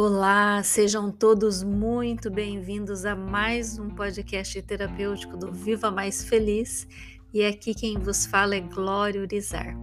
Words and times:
Olá, 0.00 0.62
sejam 0.62 1.10
todos 1.10 1.64
muito 1.64 2.30
bem-vindos 2.30 3.04
a 3.04 3.16
mais 3.16 3.80
um 3.80 3.90
podcast 3.90 4.62
terapêutico 4.62 5.36
do 5.36 5.50
Viva 5.50 5.90
Mais 5.90 6.22
Feliz. 6.22 6.86
E 7.34 7.44
aqui 7.44 7.74
quem 7.74 7.98
vos 7.98 8.24
fala 8.24 8.54
é 8.54 8.60
Glória 8.60 9.20
Urizar. 9.20 9.76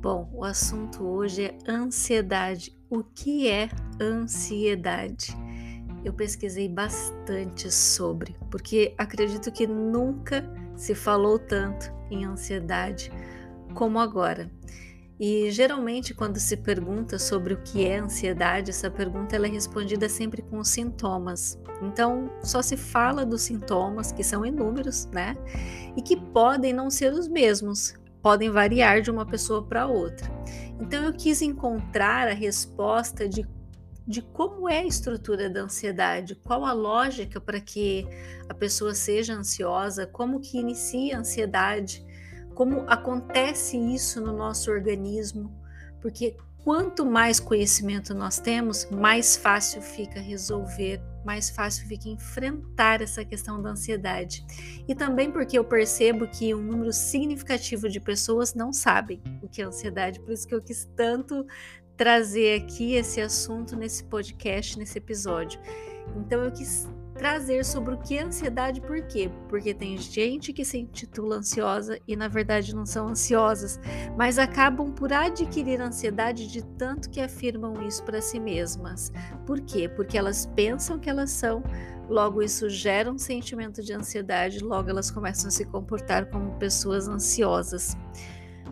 Bom, 0.00 0.30
o 0.32 0.42
assunto 0.42 1.04
hoje 1.04 1.44
é 1.44 1.58
ansiedade. 1.70 2.74
O 2.88 3.04
que 3.04 3.46
é 3.46 3.68
ansiedade? 4.00 5.36
Eu 6.02 6.14
pesquisei 6.14 6.66
bastante 6.66 7.70
sobre, 7.70 8.34
porque 8.50 8.94
acredito 8.96 9.52
que 9.52 9.66
nunca 9.66 10.50
se 10.74 10.94
falou 10.94 11.38
tanto 11.38 11.92
em 12.10 12.24
ansiedade 12.24 13.12
como 13.74 14.00
agora. 14.00 14.50
E 15.20 15.50
geralmente, 15.50 16.14
quando 16.14 16.38
se 16.38 16.56
pergunta 16.56 17.18
sobre 17.18 17.54
o 17.54 17.62
que 17.62 17.86
é 17.86 17.98
ansiedade, 17.98 18.70
essa 18.70 18.90
pergunta 18.90 19.36
ela 19.36 19.46
é 19.46 19.50
respondida 19.50 20.08
sempre 20.08 20.42
com 20.42 20.64
sintomas. 20.64 21.58
Então, 21.82 22.30
só 22.42 22.60
se 22.60 22.76
fala 22.76 23.24
dos 23.24 23.42
sintomas, 23.42 24.10
que 24.10 24.24
são 24.24 24.44
inúmeros, 24.44 25.06
né? 25.06 25.36
E 25.96 26.02
que 26.02 26.16
podem 26.16 26.72
não 26.72 26.90
ser 26.90 27.12
os 27.12 27.28
mesmos, 27.28 27.94
podem 28.20 28.50
variar 28.50 29.00
de 29.00 29.10
uma 29.10 29.26
pessoa 29.26 29.62
para 29.62 29.86
outra. 29.86 30.28
Então, 30.80 31.04
eu 31.04 31.12
quis 31.12 31.42
encontrar 31.42 32.28
a 32.28 32.34
resposta 32.34 33.28
de 33.28 33.46
de 34.06 34.20
como 34.20 34.68
é 34.68 34.80
a 34.80 34.86
estrutura 34.86 35.48
da 35.48 35.62
ansiedade, 35.62 36.34
qual 36.34 36.64
a 36.64 36.72
lógica 36.72 37.40
para 37.40 37.60
que 37.60 38.06
a 38.48 38.54
pessoa 38.54 38.94
seja 38.94 39.34
ansiosa, 39.34 40.06
como 40.06 40.40
que 40.40 40.58
inicia 40.58 41.16
a 41.16 41.20
ansiedade, 41.20 42.04
como 42.54 42.84
acontece 42.88 43.76
isso 43.76 44.20
no 44.20 44.32
nosso 44.32 44.70
organismo, 44.70 45.52
porque 46.00 46.36
quanto 46.64 47.04
mais 47.04 47.40
conhecimento 47.40 48.14
nós 48.14 48.38
temos, 48.38 48.88
mais 48.90 49.36
fácil 49.36 49.82
fica 49.82 50.20
resolver, 50.20 51.00
mais 51.24 51.50
fácil 51.50 51.86
fica 51.86 52.08
enfrentar 52.08 53.02
essa 53.02 53.24
questão 53.24 53.60
da 53.60 53.70
ansiedade. 53.70 54.44
E 54.86 54.94
também 54.94 55.30
porque 55.30 55.58
eu 55.58 55.64
percebo 55.64 56.26
que 56.28 56.54
um 56.54 56.62
número 56.62 56.92
significativo 56.92 57.88
de 57.88 58.00
pessoas 58.00 58.54
não 58.54 58.72
sabem 58.72 59.22
o 59.42 59.48
que 59.48 59.62
é 59.62 59.64
ansiedade, 59.64 60.20
por 60.20 60.32
isso 60.32 60.46
que 60.46 60.54
eu 60.54 60.62
quis 60.62 60.88
tanto 60.96 61.46
trazer 61.96 62.62
aqui 62.62 62.94
esse 62.94 63.20
assunto 63.20 63.76
nesse 63.76 64.04
podcast, 64.04 64.78
nesse 64.78 64.98
episódio. 64.98 65.60
Então 66.16 66.42
eu 66.42 66.50
quis 66.50 66.88
trazer 67.14 67.64
sobre 67.64 67.94
o 67.94 67.98
que 67.98 68.16
é 68.16 68.22
ansiedade, 68.22 68.80
por 68.80 69.00
quê? 69.02 69.30
Porque 69.48 69.74
tem 69.74 69.96
gente 69.98 70.52
que 70.52 70.64
se 70.64 70.78
intitula 70.78 71.36
ansiosa 71.36 71.98
e 72.06 72.16
na 72.16 72.28
verdade 72.28 72.74
não 72.74 72.86
são 72.86 73.08
ansiosas, 73.08 73.78
mas 74.16 74.38
acabam 74.38 74.92
por 74.92 75.12
adquirir 75.12 75.80
ansiedade 75.80 76.46
de 76.46 76.64
tanto 76.76 77.10
que 77.10 77.20
afirmam 77.20 77.86
isso 77.86 78.02
para 78.04 78.20
si 78.20 78.40
mesmas. 78.40 79.12
Por 79.46 79.60
quê? 79.60 79.88
Porque 79.88 80.16
elas 80.16 80.46
pensam 80.46 80.98
que 80.98 81.10
elas 81.10 81.30
são, 81.30 81.62
logo 82.08 82.42
isso 82.42 82.68
gera 82.68 83.10
um 83.10 83.18
sentimento 83.18 83.82
de 83.82 83.92
ansiedade, 83.92 84.60
logo 84.60 84.88
elas 84.88 85.10
começam 85.10 85.48
a 85.48 85.50
se 85.50 85.64
comportar 85.64 86.26
como 86.30 86.58
pessoas 86.58 87.08
ansiosas. 87.08 87.96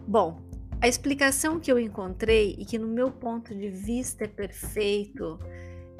Bom, 0.06 0.40
a 0.82 0.88
explicação 0.88 1.60
que 1.60 1.70
eu 1.70 1.78
encontrei 1.78 2.56
e 2.58 2.64
que 2.64 2.78
no 2.78 2.88
meu 2.88 3.10
ponto 3.10 3.54
de 3.54 3.68
vista 3.68 4.24
é 4.24 4.28
perfeito, 4.28 5.38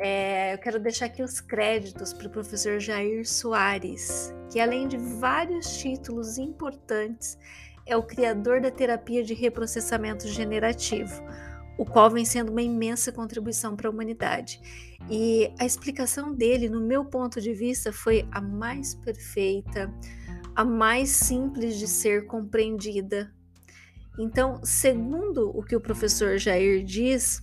é, 0.03 0.55
eu 0.55 0.59
quero 0.59 0.81
deixar 0.81 1.07
aqui 1.07 1.23
os 1.23 1.41
créditos 1.41 2.15
para 2.15 2.27
o 2.27 2.31
professor 2.31 2.81
Jair 2.81 3.29
Soares, 3.29 4.33
que 4.51 4.59
além 4.59 4.89
de 4.89 4.97
vários 4.97 5.77
títulos 5.77 6.39
importantes, 6.39 7.39
é 7.85 7.95
o 7.95 8.03
criador 8.03 8.63
da 8.63 8.71
terapia 8.71 9.23
de 9.23 9.35
reprocessamento 9.35 10.27
generativo, 10.27 11.23
o 11.77 11.85
qual 11.85 12.11
vem 12.11 12.25
sendo 12.25 12.51
uma 12.51 12.63
imensa 12.63 13.13
contribuição 13.13 13.77
para 13.77 13.89
a 13.89 13.91
humanidade. 13.91 14.61
E 15.11 15.53
a 15.59 15.67
explicação 15.67 16.35
dele, 16.35 16.71
no 16.71 16.81
meu 16.81 17.05
ponto 17.05 17.39
de 17.39 17.53
vista, 17.53 17.93
foi 17.93 18.27
a 18.33 18.41
mais 18.41 18.95
perfeita, 18.95 19.93
a 20.57 20.65
mais 20.65 21.11
simples 21.11 21.79
de 21.79 21.87
ser 21.87 22.27
compreendida. 22.27 23.31
Então, 24.19 24.61
segundo 24.65 25.51
o 25.55 25.63
que 25.63 25.77
o 25.77 25.81
professor 25.81 26.39
Jair 26.39 26.83
diz, 26.83 27.43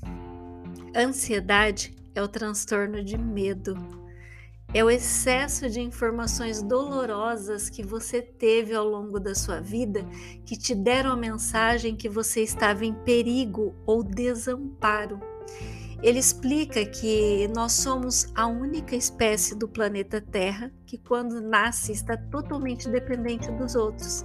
ansiedade 0.95 1.96
é 2.17 2.21
o 2.21 2.27
transtorno 2.27 3.03
de 3.03 3.17
medo. 3.17 3.75
É 4.73 4.83
o 4.83 4.89
excesso 4.89 5.69
de 5.69 5.79
informações 5.79 6.61
dolorosas 6.61 7.69
que 7.69 7.83
você 7.83 8.21
teve 8.21 8.73
ao 8.73 8.85
longo 8.85 9.19
da 9.19 9.33
sua 9.33 9.61
vida 9.61 10.03
que 10.45 10.57
te 10.57 10.75
deram 10.75 11.11
a 11.11 11.15
mensagem 11.15 11.95
que 11.95 12.09
você 12.09 12.41
estava 12.41 12.83
em 12.83 12.93
perigo 12.93 13.75
ou 13.85 14.03
desamparo. 14.03 15.19
Ele 16.03 16.19
explica 16.19 16.85
que 16.85 17.47
nós 17.55 17.73
somos 17.73 18.31
a 18.35 18.45
única 18.45 18.95
espécie 18.95 19.55
do 19.55 19.67
planeta 19.67 20.19
Terra 20.19 20.71
que, 20.85 20.97
quando 20.97 21.39
nasce, 21.39 21.91
está 21.91 22.17
totalmente 22.17 22.89
dependente 22.89 23.51
dos 23.51 23.73
outros. 23.73 24.23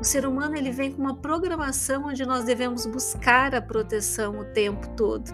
O 0.00 0.04
ser 0.04 0.26
humano 0.26 0.56
ele 0.56 0.70
vem 0.70 0.92
com 0.92 1.02
uma 1.02 1.16
programação 1.16 2.06
onde 2.06 2.24
nós 2.24 2.44
devemos 2.44 2.86
buscar 2.86 3.54
a 3.54 3.62
proteção 3.62 4.38
o 4.38 4.44
tempo 4.44 4.88
todo. 4.96 5.30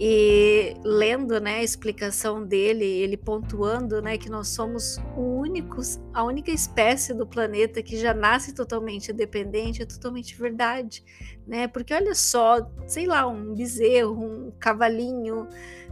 E 0.00 0.76
lendo 0.84 1.40
né, 1.40 1.56
a 1.56 1.62
explicação 1.62 2.44
dele, 2.46 2.84
ele 2.84 3.16
pontuando 3.16 4.00
né, 4.00 4.16
que 4.16 4.30
nós 4.30 4.46
somos 4.46 4.96
únicos, 5.16 5.98
a 6.14 6.22
única 6.22 6.52
espécie 6.52 7.12
do 7.12 7.26
planeta 7.26 7.82
que 7.82 7.96
já 7.96 8.14
nasce 8.14 8.54
totalmente 8.54 9.12
dependente, 9.12 9.82
é 9.82 9.86
totalmente 9.86 10.36
verdade. 10.36 11.04
Né? 11.44 11.66
Porque 11.66 11.92
olha 11.92 12.14
só, 12.14 12.70
sei 12.86 13.06
lá, 13.06 13.26
um 13.26 13.54
bezerro, 13.54 14.24
um 14.24 14.52
cavalinho, 14.60 15.48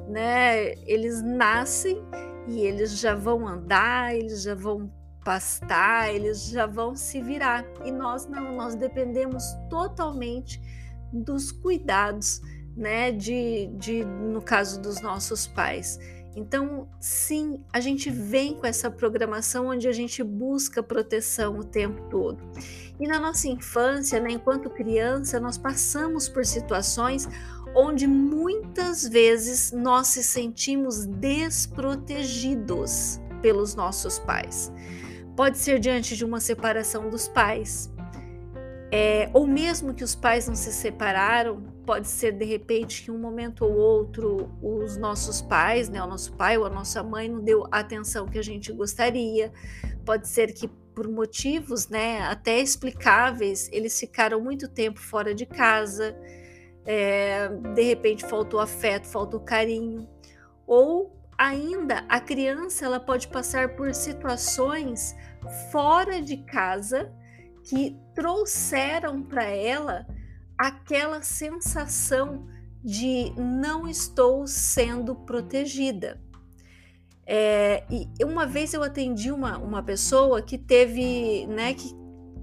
né? 0.09 0.75
Eles 0.87 1.21
nascem 1.23 2.01
e 2.47 2.61
eles 2.61 3.01
já 3.01 3.15
vão 3.15 3.49
andar, 3.49 4.15
eles 4.15 4.43
já 4.43 4.55
vão 4.55 4.93
pastar, 5.25 6.15
eles 6.15 6.47
já 6.51 6.67
vão 6.67 6.95
se 6.95 7.21
virar. 7.21 7.65
E 7.85 7.91
nós 7.91 8.27
não, 8.27 8.55
nós 8.55 8.77
dependemos 8.77 9.43
totalmente 9.69 10.61
dos 11.13 11.51
cuidados 11.51 12.41
né, 12.77 13.11
de, 13.11 13.69
de 13.79 14.05
no 14.05 14.43
caso 14.43 14.81
dos 14.81 15.01
nossos 15.01 15.47
pais. 15.47 15.99
Então, 16.37 16.87
sim, 17.01 17.65
a 17.73 17.81
gente 17.81 18.11
vem 18.11 18.55
com 18.55 18.67
essa 18.67 18.91
programação 18.91 19.69
onde 19.69 19.89
a 19.89 19.93
gente 19.93 20.23
busca 20.23 20.83
proteção 20.83 21.59
o 21.59 21.65
tempo 21.65 22.03
todo. 22.11 22.39
E 23.01 23.09
na 23.09 23.19
nossa 23.19 23.49
infância, 23.49 24.21
né, 24.21 24.33
enquanto 24.33 24.69
criança, 24.69 25.41
nós 25.41 25.57
passamos 25.57 26.29
por 26.29 26.45
situações 26.45 27.27
onde 27.75 28.07
muitas 28.07 29.09
vezes 29.09 29.73
nós 29.73 30.09
se 30.09 30.23
sentimos 30.23 31.07
desprotegidos 31.07 33.19
pelos 33.41 33.75
nossos 33.75 34.19
pais. 34.19 34.71
Pode 35.35 35.57
ser 35.57 35.79
diante 35.79 36.15
de 36.17 36.25
uma 36.25 36.41
separação 36.41 37.09
dos 37.09 37.29
pais, 37.29 37.91
é, 38.91 39.31
ou 39.33 39.47
mesmo 39.47 39.95
que 39.95 40.05
os 40.05 40.15
pais 40.15 40.47
não 40.49 40.55
se 40.55 40.73
separaram, 40.73 41.76
pode 41.87 42.09
ser 42.09 42.33
de 42.33 42.45
repente 42.45 43.05
que 43.05 43.11
um 43.11 43.19
momento 43.19 43.65
ou 43.65 43.73
outro 43.73 44.51
os 44.61 44.97
nossos 44.97 45.41
pais, 45.41 45.89
né, 45.89 46.03
o 46.03 46.07
nosso 46.07 46.33
pai 46.33 46.59
ou 46.59 46.67
a 46.67 46.71
nossa 46.71 47.03
mãe 47.03 47.29
não 47.29 47.41
deu 47.41 47.65
a 47.71 47.79
atenção 47.79 48.27
que 48.27 48.39
a 48.39 48.43
gente 48.43 48.73
gostaria. 48.73 49.53
Pode 50.05 50.29
ser 50.29 50.53
que 50.53 50.69
por 50.95 51.09
motivos, 51.09 51.89
né, 51.89 52.21
até 52.23 52.59
explicáveis, 52.59 53.71
eles 53.71 53.99
ficaram 54.01 54.41
muito 54.41 54.67
tempo 54.67 54.99
fora 54.99 55.35
de 55.35 55.47
casa. 55.47 56.17
É, 56.85 57.49
de 57.49 57.83
repente 57.83 58.25
faltou 58.25 58.59
afeto, 58.59 59.07
faltou 59.07 59.41
carinho. 59.41 60.09
Ou 60.67 61.17
ainda 61.39 62.05
a 62.09 62.19
criança 62.19 62.85
ela 62.85 62.99
pode 62.99 63.29
passar 63.29 63.77
por 63.77 63.95
situações 63.95 65.15
fora 65.71 66.21
de 66.21 66.39
casa 66.39 67.13
que 67.63 67.97
trouxeram 68.15 69.23
para 69.23 69.45
ela 69.45 70.07
aquela 70.59 71.23
sensação 71.23 72.47
de 72.83 73.33
não 73.37 73.89
estou 73.89 74.47
sendo 74.47 75.15
protegida. 75.15 76.21
É, 77.27 77.85
e 77.91 78.25
uma 78.25 78.47
vez 78.47 78.73
eu 78.73 78.83
atendi 78.83 79.33
uma, 79.33 79.59
uma 79.59 79.83
pessoa 79.83 80.41
que 80.41 80.57
teve, 80.57 81.47
né, 81.49 81.75
que, 81.75 81.91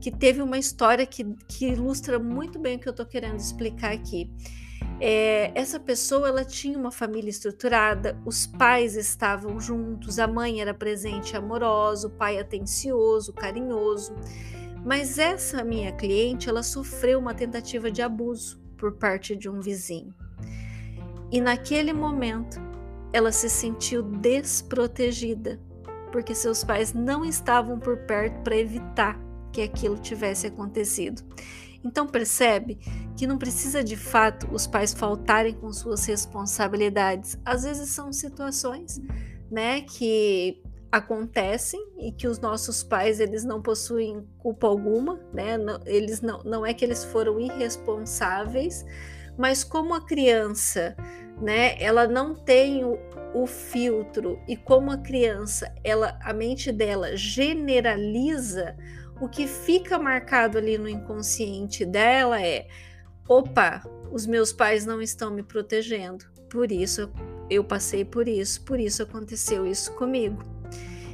que 0.02 0.12
teve 0.12 0.42
uma 0.42 0.58
história 0.58 1.06
que, 1.06 1.24
que 1.48 1.68
ilustra 1.70 2.20
muito 2.20 2.60
bem 2.60 2.76
o 2.76 2.80
que 2.80 2.90
eu 2.90 2.92
estou 2.92 3.06
querendo 3.06 3.40
explicar 3.40 3.94
aqui. 3.94 4.30
É, 5.00 5.52
essa 5.56 5.80
pessoa 5.80 6.28
ela 6.28 6.44
tinha 6.44 6.78
uma 6.78 6.92
família 6.92 7.30
estruturada, 7.30 8.22
os 8.26 8.46
pais 8.46 8.96
estavam 8.96 9.60
juntos, 9.60 10.20
a 10.20 10.28
mãe 10.28 10.62
era 10.62 10.74
presente, 10.74 11.36
amorosa, 11.36 12.08
o 12.08 12.12
pai 12.12 12.38
atencioso, 12.38 13.34
carinhoso. 13.34 14.14
Mas 14.86 15.18
essa 15.18 15.64
minha 15.64 15.92
cliente, 15.92 16.50
ela 16.50 16.64
sofreu 16.64 17.20
uma 17.20 17.34
tentativa 17.34 17.90
de 17.90 18.02
abuso 18.02 18.62
por 18.78 18.94
parte 18.94 19.36
de 19.36 19.50
um 19.50 19.62
vizinho. 19.62 20.14
E 21.32 21.40
naquele 21.40 21.94
momento, 21.94 22.60
ela 23.14 23.32
se 23.32 23.50
sentiu 23.50 24.04
desprotegida, 24.04 25.60
porque 26.12 26.36
seus 26.36 26.64
pais 26.64 26.94
não 26.94 27.24
estavam 27.24 27.80
por 27.80 27.98
perto 28.06 28.42
para 28.44 28.58
evitar 28.58 29.20
que 29.52 29.62
aquilo 29.62 29.98
tivesse 29.98 30.48
acontecido. 30.48 31.24
Então 31.84 32.08
percebe 32.08 32.80
que 33.16 33.28
não 33.28 33.38
precisa 33.38 33.84
de 33.84 33.96
fato 33.96 34.48
os 34.52 34.66
pais 34.66 34.94
faltarem 34.94 35.54
com 35.54 35.72
suas 35.72 36.06
responsabilidades. 36.06 37.38
Às 37.46 37.64
vezes 37.64 37.90
são 37.90 38.12
situações, 38.12 39.02
né, 39.52 39.82
que 39.82 40.62
acontecem 40.94 41.84
e 41.98 42.12
que 42.12 42.28
os 42.28 42.38
nossos 42.38 42.84
pais 42.84 43.20
eles 43.20 43.44
não 43.44 43.60
possuem 43.60 44.28
culpa 44.38 44.68
alguma, 44.68 45.20
né? 45.34 45.58
Não, 45.58 45.80
eles 45.88 46.22
não, 46.22 46.44
não 46.44 46.64
é 46.64 46.72
que 46.72 46.86
eles 46.86 47.04
foram 47.04 47.40
irresponsáveis, 47.40 48.86
mas 49.36 49.64
como 49.64 49.96
a 49.96 50.06
criança, 50.06 50.96
né, 51.42 51.82
ela 51.82 52.08
não 52.08 52.36
tem 52.36 52.86
o, 52.86 53.00
o 53.34 53.48
filtro 53.48 54.40
e 54.48 54.56
como 54.56 54.92
a 54.92 54.98
criança, 55.00 55.74
ela 55.84 56.16
a 56.22 56.32
mente 56.32 56.72
dela 56.72 57.18
generaliza, 57.18 58.78
o 59.20 59.28
que 59.28 59.48
fica 59.48 59.98
marcado 59.98 60.60
ali 60.60 60.78
no 60.78 60.88
inconsciente 60.88 61.88
dela 61.88 62.40
é: 62.40 62.68
opa, 63.28 63.82
os 64.12 64.28
meus 64.28 64.54
pais 64.54 64.86
não 64.86 65.02
estão 65.02 65.32
me 65.32 65.42
protegendo. 65.42 66.26
Por 66.52 66.72
isso 66.72 67.12
eu 67.50 67.64
passei 67.64 68.06
por 68.06 68.28
isso, 68.28 68.64
por 68.64 68.80
isso 68.80 69.02
aconteceu 69.02 69.66
isso 69.66 69.92
comigo. 69.94 70.54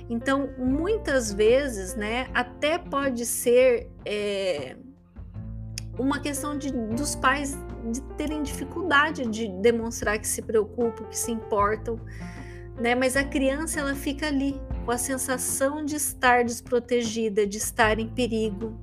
Então, 0.09 0.49
muitas 0.57 1.31
vezes, 1.31 1.95
né, 1.95 2.27
até 2.33 2.79
pode 2.79 3.25
ser 3.25 3.87
é, 4.03 4.75
uma 5.99 6.19
questão 6.19 6.57
de, 6.57 6.71
dos 6.71 7.15
pais 7.15 7.57
de 7.91 8.01
terem 8.17 8.41
dificuldade 8.41 9.25
de 9.27 9.47
demonstrar 9.61 10.17
que 10.17 10.27
se 10.27 10.41
preocupam, 10.41 11.05
que 11.05 11.17
se 11.17 11.31
importam, 11.31 11.99
né? 12.79 12.95
Mas 12.95 13.15
a 13.15 13.23
criança 13.23 13.79
ela 13.79 13.93
fica 13.93 14.27
ali 14.27 14.59
com 14.85 14.91
a 14.91 14.97
sensação 14.97 15.85
de 15.85 15.95
estar 15.95 16.43
desprotegida, 16.43 17.45
de 17.45 17.57
estar 17.57 17.99
em 17.99 18.07
perigo, 18.07 18.79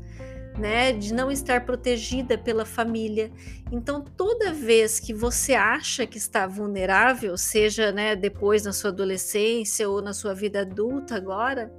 né, 0.59 0.93
de 0.93 1.13
não 1.13 1.31
estar 1.31 1.65
protegida 1.65 2.39
pela 2.39 2.65
família. 2.65 3.31
Então, 3.71 4.03
toda 4.03 4.53
vez 4.53 4.99
que 4.99 5.13
você 5.13 5.55
acha 5.55 6.07
que 6.07 6.19
está 6.19 6.47
vulnerável, 6.47 7.37
seja 7.37 7.93
né, 7.93 8.17
depois 8.17 8.65
na 8.65 8.73
sua 8.73 8.91
adolescência 8.91 9.89
ou 9.89 10.01
na 10.01 10.13
sua 10.13 10.35
vida 10.35 10.61
adulta 10.61 11.17
agora, 11.17 11.73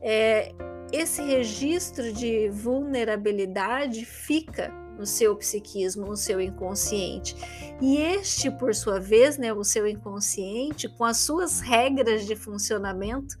é, 0.00 0.52
esse 0.92 1.22
registro 1.22 2.12
de 2.12 2.48
vulnerabilidade 2.50 4.04
fica 4.04 4.70
no 4.98 5.06
seu 5.06 5.34
psiquismo, 5.36 6.06
no 6.06 6.16
seu 6.16 6.40
inconsciente. 6.40 7.34
E 7.80 7.96
este, 7.96 8.50
por 8.50 8.74
sua 8.74 9.00
vez, 9.00 9.38
né, 9.38 9.52
o 9.52 9.64
seu 9.64 9.86
inconsciente, 9.86 10.88
com 10.88 11.04
as 11.04 11.18
suas 11.18 11.60
regras 11.60 12.26
de 12.26 12.36
funcionamento, 12.36 13.36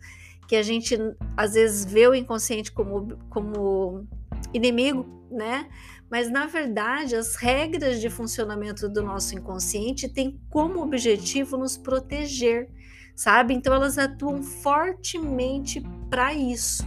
que 0.48 0.56
a 0.56 0.62
gente 0.62 0.96
às 1.36 1.54
vezes 1.54 1.84
vê 1.84 2.06
o 2.08 2.14
inconsciente 2.14 2.72
como, 2.72 3.16
como 3.28 4.06
inimigo, 4.52 5.06
né? 5.30 5.68
Mas 6.10 6.30
na 6.30 6.46
verdade, 6.46 7.16
as 7.16 7.36
regras 7.36 8.00
de 8.00 8.10
funcionamento 8.10 8.88
do 8.88 9.02
nosso 9.02 9.34
inconsciente 9.34 10.08
têm 10.08 10.38
como 10.50 10.82
objetivo 10.82 11.56
nos 11.56 11.78
proteger, 11.78 12.68
sabe? 13.16 13.54
Então 13.54 13.72
elas 13.72 13.96
atuam 13.96 14.42
fortemente 14.42 15.82
para 16.10 16.34
isso. 16.34 16.84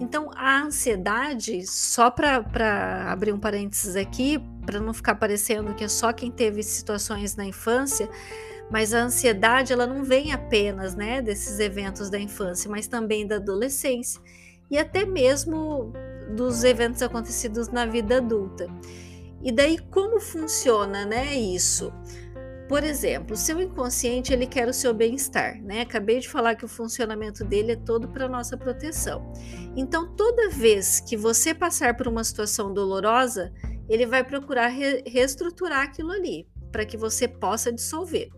Então 0.00 0.30
a 0.34 0.62
ansiedade, 0.62 1.66
só 1.66 2.10
para 2.10 3.10
abrir 3.10 3.32
um 3.32 3.40
parênteses 3.40 3.96
aqui, 3.96 4.38
para 4.64 4.78
não 4.80 4.92
ficar 4.92 5.14
parecendo 5.14 5.74
que 5.74 5.84
é 5.84 5.88
só 5.88 6.12
quem 6.12 6.30
teve 6.30 6.62
situações 6.62 7.36
na 7.36 7.44
infância, 7.44 8.08
mas 8.70 8.92
a 8.92 8.98
ansiedade 8.98 9.72
ela 9.72 9.86
não 9.86 10.04
vem 10.04 10.30
apenas, 10.30 10.94
né, 10.94 11.22
desses 11.22 11.58
eventos 11.58 12.10
da 12.10 12.18
infância, 12.18 12.70
mas 12.70 12.86
também 12.86 13.26
da 13.26 13.36
adolescência 13.36 14.20
e 14.70 14.78
até 14.78 15.06
mesmo 15.06 15.92
dos 16.30 16.64
eventos 16.64 17.02
acontecidos 17.02 17.68
na 17.68 17.86
vida 17.86 18.18
adulta. 18.18 18.66
E 19.42 19.52
daí 19.52 19.78
como 19.78 20.20
funciona, 20.20 21.04
né, 21.04 21.34
isso? 21.36 21.92
Por 22.68 22.84
exemplo, 22.84 23.34
seu 23.34 23.62
inconsciente 23.62 24.32
ele 24.32 24.46
quer 24.46 24.68
o 24.68 24.74
seu 24.74 24.92
bem-estar, 24.92 25.62
né? 25.62 25.80
Acabei 25.80 26.20
de 26.20 26.28
falar 26.28 26.54
que 26.54 26.66
o 26.66 26.68
funcionamento 26.68 27.42
dele 27.42 27.72
é 27.72 27.76
todo 27.76 28.08
para 28.08 28.28
nossa 28.28 28.58
proteção. 28.58 29.32
Então, 29.74 30.14
toda 30.14 30.50
vez 30.50 31.00
que 31.00 31.16
você 31.16 31.54
passar 31.54 31.96
por 31.96 32.06
uma 32.06 32.22
situação 32.22 32.74
dolorosa, 32.74 33.50
ele 33.88 34.04
vai 34.04 34.22
procurar 34.22 34.66
re 34.68 35.02
reestruturar 35.06 35.82
aquilo 35.82 36.10
ali 36.10 36.46
para 36.70 36.84
que 36.84 36.98
você 36.98 37.26
possa 37.26 37.72
dissolver. 37.72 38.28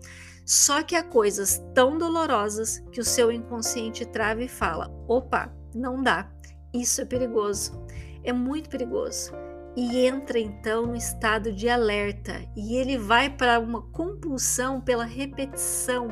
Só 0.46 0.82
que 0.82 0.94
há 0.94 1.02
coisas 1.02 1.60
tão 1.75 1.98
dolorosas 1.98 2.81
que 2.92 3.00
o 3.00 3.04
seu 3.04 3.32
inconsciente 3.32 4.06
trava 4.06 4.44
e 4.44 4.48
fala: 4.48 4.88
opa, 5.08 5.52
não 5.75 6.00
dá, 6.00 6.31
isso 6.72 7.00
é 7.00 7.05
perigoso, 7.05 7.84
é 8.22 8.32
muito 8.32 8.69
perigoso. 8.69 9.32
E 9.76 10.05
entra 10.05 10.38
então 10.38 10.87
no 10.87 10.96
estado 10.96 11.52
de 11.52 11.69
alerta 11.69 12.44
e 12.56 12.76
ele 12.76 12.99
vai 12.99 13.31
para 13.31 13.61
uma 13.61 13.82
compulsão 13.82 14.81
pela 14.81 15.05
repetição 15.05 16.08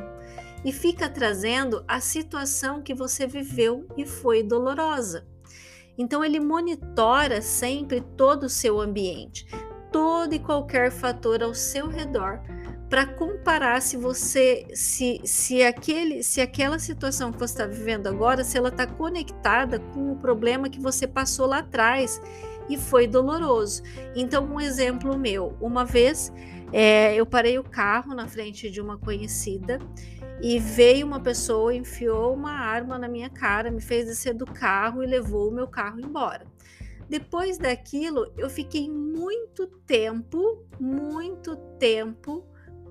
e 0.63 0.71
fica 0.71 1.09
trazendo 1.09 1.83
a 1.87 1.99
situação 1.99 2.81
que 2.81 2.93
você 2.93 3.27
viveu 3.27 3.87
e 3.97 4.05
foi 4.05 4.43
dolorosa. 4.43 5.27
Então 5.97 6.23
ele 6.23 6.39
monitora 6.39 7.41
sempre 7.41 7.99
todo 7.99 8.43
o 8.43 8.49
seu 8.49 8.79
ambiente, 8.79 9.45
todo 9.91 10.33
e 10.33 10.39
qualquer 10.39 10.91
fator 10.91 11.43
ao 11.43 11.53
seu 11.53 11.87
redor 11.87 12.41
para 12.89 13.05
comparar 13.05 13.81
se 13.81 13.95
você 13.95 14.65
se, 14.73 15.21
se 15.23 15.61
aquele 15.61 16.23
se 16.23 16.41
aquela 16.41 16.79
situação 16.79 17.31
que 17.31 17.37
você 17.37 17.53
está 17.53 17.67
vivendo 17.67 18.07
agora 18.07 18.43
se 18.43 18.57
ela 18.57 18.69
está 18.69 18.87
conectada 18.87 19.79
com 19.79 20.11
o 20.11 20.15
problema 20.15 20.69
que 20.69 20.81
você 20.81 21.07
passou 21.07 21.45
lá 21.45 21.59
atrás 21.59 22.19
e 22.67 22.77
foi 22.77 23.07
doloroso. 23.07 23.83
Então 24.15 24.45
um 24.45 24.59
exemplo 24.59 25.17
meu, 25.17 25.55
uma 25.61 25.85
vez 25.85 26.33
é, 26.73 27.15
eu 27.15 27.25
parei 27.25 27.59
o 27.59 27.63
carro 27.63 28.13
na 28.13 28.27
frente 28.27 28.69
de 28.69 28.81
uma 28.81 28.97
conhecida 28.97 29.79
e 30.41 30.57
veio 30.57 31.05
uma 31.05 31.19
pessoa 31.19 31.75
enfiou 31.75 32.33
uma 32.33 32.51
arma 32.51 32.97
na 32.97 33.07
minha 33.07 33.29
cara, 33.29 33.69
me 33.69 33.81
fez 33.81 34.05
descer 34.05 34.33
do 34.33 34.45
carro 34.45 35.03
e 35.03 35.07
levou 35.07 35.49
o 35.49 35.53
meu 35.53 35.67
carro 35.67 35.99
embora. 35.99 36.45
Depois 37.09 37.57
daquilo, 37.57 38.31
eu 38.37 38.49
fiquei 38.49 38.89
muito 38.89 39.65
tempo, 39.85 40.63
muito 40.79 41.55
tempo 41.79 42.48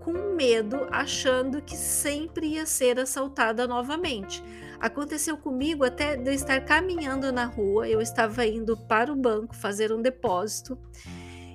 com 0.08 0.34
medo, 0.34 0.86
achando 0.90 1.60
que 1.60 1.76
sempre 1.76 2.46
ia 2.46 2.64
ser 2.64 2.98
assaltada 2.98 3.66
novamente. 3.66 4.42
Aconteceu 4.80 5.36
comigo 5.36 5.84
até 5.84 6.16
de 6.16 6.30
eu 6.30 6.32
estar 6.32 6.64
caminhando 6.64 7.30
na 7.30 7.44
rua, 7.44 7.86
eu 7.86 8.00
estava 8.00 8.46
indo 8.46 8.74
para 8.74 9.12
o 9.12 9.16
banco 9.16 9.54
fazer 9.54 9.92
um 9.92 10.00
depósito 10.00 10.78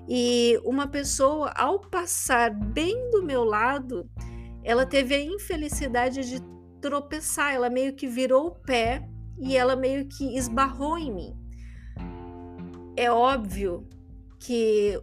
e 0.08 0.60
uma 0.64 0.86
pessoa, 0.86 1.52
ao 1.56 1.80
passar 1.80 2.54
bem 2.54 3.10
do 3.10 3.24
meu 3.24 3.44
lado, 3.44 4.08
ela 4.64 4.86
teve 4.86 5.16
a 5.16 5.22
infelicidade 5.22 6.30
de 6.30 6.40
tropeçar, 6.80 7.54
ela 7.54 7.72
meio 7.72 7.96
que 7.96 8.06
virou 8.06 8.48
o 8.48 8.52
pé 8.52 9.10
e 9.40 9.58
ela 9.58 9.76
meio 9.76 10.06
que 10.08 10.38
esbarrou 10.38 10.98
em 10.98 11.12
mim. 11.12 11.34
É 12.96 13.10
óbvio 13.10 13.88
que 14.38 15.02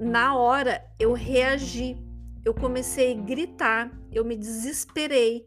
na 0.00 0.34
hora 0.34 0.82
eu 0.98 1.12
reagi 1.12 1.96
eu 2.44 2.54
comecei 2.54 3.12
a 3.12 3.20
gritar, 3.20 3.90
eu 4.12 4.24
me 4.24 4.36
desesperei. 4.36 5.44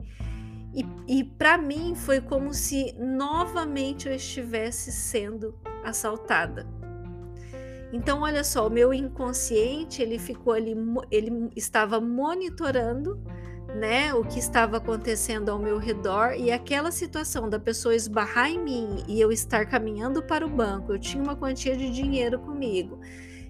E, 0.73 0.85
e 1.07 1.23
para 1.23 1.57
mim 1.57 1.93
foi 1.95 2.19
como 2.19 2.53
se 2.53 2.93
novamente 2.99 4.07
eu 4.07 4.15
estivesse 4.15 4.91
sendo 4.91 5.55
assaltada. 5.83 6.67
Então, 7.93 8.21
olha 8.21 8.43
só, 8.43 8.65
o 8.65 8.71
meu 8.71 8.91
inconsciente 8.91 10.01
ele 10.01 10.17
ficou 10.17 10.53
ali, 10.53 10.75
ele 11.11 11.51
estava 11.55 12.01
monitorando, 12.01 13.21
né, 13.75 14.13
o 14.13 14.23
que 14.23 14.39
estava 14.39 14.77
acontecendo 14.77 15.49
ao 15.49 15.59
meu 15.59 15.77
redor 15.77 16.33
e 16.35 16.51
aquela 16.51 16.91
situação 16.91 17.47
da 17.47 17.59
pessoa 17.59 17.95
esbarrar 17.95 18.49
em 18.49 18.59
mim 18.59 19.03
e 19.07 19.21
eu 19.21 19.31
estar 19.31 19.65
caminhando 19.67 20.23
para 20.23 20.45
o 20.45 20.49
banco, 20.49 20.93
eu 20.93 20.99
tinha 20.99 21.23
uma 21.23 21.35
quantia 21.35 21.75
de 21.77 21.91
dinheiro 21.91 22.39
comigo. 22.39 22.99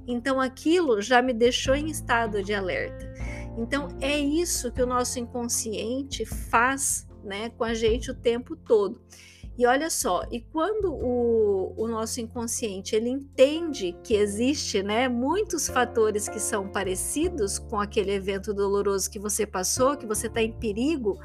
Então, 0.05 0.41
aquilo 0.41 1.01
já 1.01 1.21
me 1.21 1.33
deixou 1.33 1.75
em 1.75 1.89
estado 1.89 2.43
de 2.43 2.53
alerta. 2.53 3.12
Então 3.57 3.89
é 4.01 4.17
isso 4.19 4.71
que 4.71 4.81
o 4.81 4.87
nosso 4.87 5.19
inconsciente 5.19 6.25
faz 6.25 7.07
né, 7.23 7.49
com 7.51 7.63
a 7.63 7.73
gente 7.73 8.11
o 8.11 8.15
tempo 8.15 8.55
todo. 8.55 9.01
E 9.55 9.67
olha 9.67 9.87
só, 9.89 10.23
e 10.31 10.41
quando 10.41 10.91
o, 10.91 11.75
o, 11.77 11.87
nosso 11.87 12.19
inconsciente 12.19 12.95
ele 12.95 13.09
entende 13.09 13.95
que 14.03 14.15
existe 14.15 14.81
né, 14.81 15.07
muitos 15.07 15.69
fatores 15.69 16.27
que 16.27 16.39
são 16.39 16.67
parecidos 16.67 17.59
com 17.59 17.79
aquele 17.79 18.11
evento 18.11 18.51
doloroso 18.51 19.11
que 19.11 19.19
você 19.19 19.45
passou, 19.45 19.95
que 19.95 20.07
você 20.07 20.25
está 20.25 20.41
em 20.41 20.51
perigo, 20.51 21.19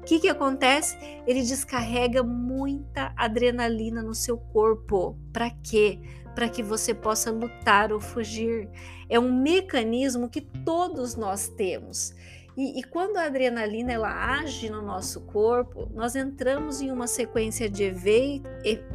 o 0.00 0.06
que, 0.06 0.18
que 0.18 0.28
acontece? 0.28 0.96
Ele 1.26 1.42
descarrega 1.42 2.22
muita 2.22 3.12
adrenalina 3.16 4.02
no 4.02 4.14
seu 4.14 4.38
corpo. 4.38 5.18
Para 5.30 5.50
quê? 5.50 6.00
Para 6.34 6.48
que 6.48 6.62
você 6.62 6.92
possa 6.92 7.30
lutar 7.30 7.92
ou 7.92 8.00
fugir. 8.00 8.68
É 9.08 9.18
um 9.18 9.32
mecanismo 9.32 10.28
que 10.28 10.40
todos 10.40 11.14
nós 11.14 11.48
temos. 11.48 12.14
E, 12.56 12.78
e, 12.78 12.84
quando 12.84 13.16
a 13.16 13.24
adrenalina 13.24 13.92
ela 13.92 14.38
age 14.38 14.70
no 14.70 14.80
nosso 14.80 15.22
corpo, 15.22 15.90
nós 15.92 16.14
entramos 16.14 16.80
em 16.80 16.90
uma 16.90 17.08
sequência 17.08 17.68
de 17.68 17.92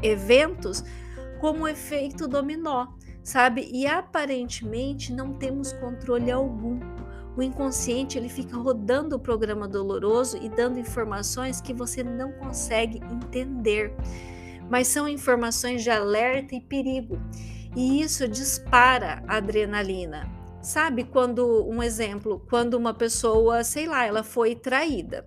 eventos 0.01 0.84
como 1.39 1.67
efeito 1.67 2.27
dominó. 2.27 2.88
sabe? 3.22 3.69
E 3.72 3.86
aparentemente 3.86 5.13
não 5.13 5.34
temos 5.34 5.74
controle 5.74 6.31
algum. 6.31 6.79
O 7.38 7.43
inconsciente 7.43 8.17
ele 8.17 8.27
fica 8.27 8.58
rodando 8.58 9.15
o 9.15 9.19
programa 9.19 9.67
doloroso 9.67 10.38
e 10.41 10.50
dando 10.50 10.79
informações 10.79 11.62
que 11.62 11.74
você 11.74 12.03
não 12.03 12.31
consegue 12.34 13.00
entender, 13.12 13.93
mas 14.70 14.88
são 14.88 15.08
informações 15.08 15.84
de 15.84 15.90
alerta 15.90 16.56
e 16.56 16.62
perigo. 16.62 17.20
E 17.76 18.02
isso 18.02 18.28
dispara 18.28 19.24
a 19.28 19.38
adrenalina. 19.38 20.30
Sabe 20.62 21.04
quando 21.04 21.66
um 21.68 21.82
exemplo, 21.82 22.46
quando 22.50 22.74
uma 22.74 22.94
pessoa, 22.94 23.64
sei 23.64 23.88
lá, 23.88 24.06
ela 24.06 24.24
foi 24.24 24.56
traída. 24.56 25.26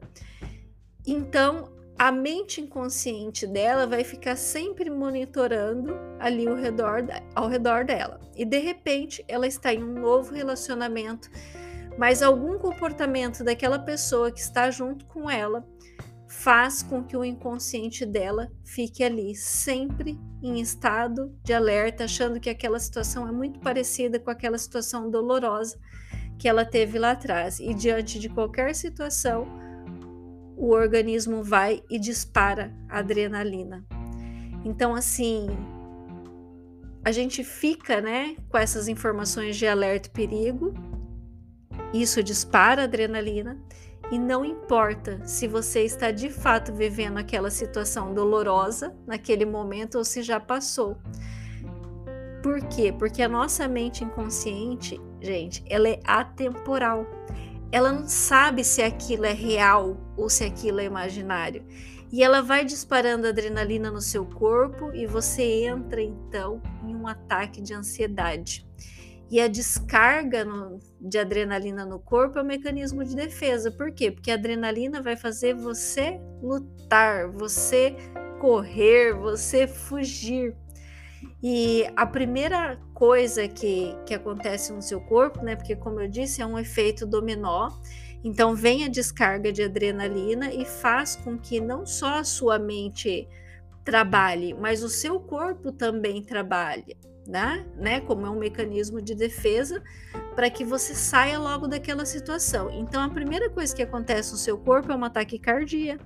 Então, 1.07 1.73
a 1.99 2.11
mente 2.11 2.61
inconsciente 2.61 3.47
dela 3.47 3.87
vai 3.87 4.05
ficar 4.05 4.37
sempre 4.37 4.91
monitorando 4.91 5.95
ali 6.19 6.49
ao 6.49 6.57
redor, 6.57 7.05
ao 7.35 7.49
redor 7.49 7.85
dela. 7.85 8.21
E 8.37 8.45
de 8.45 8.59
repente 8.59 9.25
ela 9.29 9.47
está 9.47 9.73
em 9.73 9.83
um 9.83 10.01
novo 10.01 10.35
relacionamento, 10.35 11.31
mas 11.97 12.23
algum 12.23 12.59
comportamento 12.59 13.45
daquela 13.45 13.79
pessoa 13.79 14.33
que 14.33 14.41
está 14.41 14.71
junto 14.71 15.05
com 15.07 15.31
ela 15.31 15.65
faz 16.43 16.83
com 16.83 17.05
que 17.05 17.17
o 17.17 17.25
inconsciente 17.25 18.05
dela 18.05 18.51
fique 18.65 19.05
ali 19.05 19.33
sempre 19.33 20.19
em 20.43 20.61
estado 20.61 21.33
de 21.45 21.53
alerta, 21.53 22.03
achando 22.03 22.41
que 22.41 22.51
aquela 22.51 22.81
situação 22.81 23.29
é 23.29 23.31
muito 23.31 23.61
parecida 23.61 24.19
com 24.19 24.29
aquela 24.29 24.59
situação 24.59 25.09
dolorosa 25.09 25.79
que 26.37 26.49
ela 26.49 26.65
teve 26.65 26.99
lá 26.99 27.13
atrás. 27.13 27.61
E 27.61 27.73
diante 27.73 28.19
de 28.19 28.29
qualquer 28.29 28.75
situação, 28.75 29.47
o 30.57 30.71
organismo 30.71 31.45
vai 31.45 31.81
e 31.89 31.97
dispara 31.97 32.75
a 32.89 32.99
adrenalina. 32.99 33.87
Então, 34.65 34.97
assim, 34.97 35.47
a 37.05 37.13
gente 37.13 37.45
fica, 37.45 38.01
né, 38.01 38.35
com 38.49 38.59
essas 38.59 38.89
informações 38.89 39.57
de 39.57 39.69
alerta 39.69 40.09
e 40.09 40.11
perigo, 40.11 40.75
isso 41.95 42.21
dispara 42.21 42.83
a 42.83 42.85
adrenalina, 42.87 43.63
e 44.13 44.19
não 44.19 44.45
importa 44.45 45.27
se 45.27 45.49
você 45.49 45.85
está 45.85 46.13
de 46.13 46.31
fato 46.31 46.73
vivendo 46.73 47.19
aquela 47.19 47.51
situação 47.51 48.15
dolorosa 48.15 48.95
naquele 49.05 49.45
momento 49.45 49.97
ou 49.97 50.05
se 50.05 50.23
já 50.23 50.39
passou. 50.39 50.97
Por 52.43 52.61
quê? 52.69 52.95
Porque 52.97 53.23
a 53.23 53.29
nossa 53.29 53.67
mente 53.67 54.05
inconsciente, 54.05 55.01
gente, 55.21 55.65
ela 55.69 55.89
é 55.89 55.99
atemporal 56.05 57.07
ela 57.73 57.91
não 57.91 58.07
sabe 58.07 58.63
se 58.63 58.83
aquilo 58.83 59.25
é 59.25 59.33
real 59.33 59.97
ou 60.15 60.29
se 60.29 60.45
aquilo 60.45 60.79
é 60.79 60.85
imaginário. 60.85 61.65
E 62.13 62.23
ela 62.23 62.43
vai 62.43 62.67
disparando 62.67 63.27
adrenalina 63.27 63.91
no 63.91 64.03
seu 64.03 64.27
corpo 64.27 64.93
e 64.93 65.07
você 65.07 65.65
entra 65.65 66.03
então 66.03 66.61
em 66.87 66.95
um 66.95 67.07
ataque 67.07 67.63
de 67.63 67.73
ansiedade. 67.73 68.69
E 69.33 69.41
a 69.41 69.49
descarga 69.49 70.45
no, 70.45 70.79
de 71.01 71.19
adrenalina 71.19 71.87
no 71.87 71.99
corpo 71.99 72.39
é 72.39 72.43
um 72.43 72.45
mecanismo 72.45 73.03
de 73.03 73.17
defesa. 73.17 73.71
Por 73.71 73.91
quê? 73.91 74.11
Porque 74.11 74.31
a 74.31 74.35
adrenalina 74.35 75.01
vai 75.01 75.17
fazer 75.17 75.55
você 75.55 76.21
lutar, 76.43 77.31
você 77.33 77.97
correr, 78.39 79.15
você 79.15 79.67
fugir. 79.67 80.55
E 81.43 81.87
a 81.97 82.05
primeira 82.05 82.79
coisa 82.93 83.49
que, 83.49 83.97
que 84.05 84.13
acontece 84.13 84.71
no 84.71 84.83
seu 84.83 85.01
corpo, 85.01 85.43
né? 85.43 85.57
Porque, 85.57 85.75
como 85.77 85.99
eu 85.99 86.09
disse, 86.09 86.43
é 86.43 86.47
um 86.47 86.59
efeito 86.59 87.07
dominó. 87.07 87.71
Então, 88.23 88.55
vem 88.55 88.85
a 88.85 88.89
descarga 88.89 89.51
de 89.51 89.63
adrenalina 89.63 90.53
e 90.53 90.67
faz 90.67 91.17
com 91.17 91.39
que 91.39 91.59
não 91.59 91.87
só 91.87 92.19
a 92.19 92.25
sua 92.25 92.59
mente 92.59 93.27
trabalhe, 93.83 94.53
mas 94.53 94.83
o 94.83 94.91
seu 94.91 95.19
corpo 95.19 95.73
também 95.73 96.23
trabalhe, 96.23 96.99
né? 97.27 97.65
né? 97.77 98.01
Como 98.01 98.27
é 98.27 98.31
um 98.31 98.39
mecanismo 98.39 99.01
de 99.01 99.15
defesa 99.15 99.83
para 100.35 100.51
que 100.51 100.65
você 100.65 100.95
saia 100.95 101.39
logo 101.39 101.67
daquela 101.67 102.05
situação. 102.05 102.71
Então, 102.71 103.03
a 103.03 103.09
primeira 103.09 103.51
coisa 103.51 103.75
que 103.75 103.83
acontece 103.83 104.33
no 104.33 104.39
seu 104.39 104.59
corpo 104.59 104.91
é 104.91 104.95
uma 104.95 105.11
taquicardia. 105.11 105.99